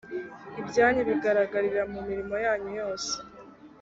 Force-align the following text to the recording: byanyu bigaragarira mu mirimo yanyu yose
byanyu 0.69 1.01
bigaragarira 1.09 1.81
mu 1.93 1.99
mirimo 2.07 2.35
yanyu 2.45 2.69
yose 2.79 3.11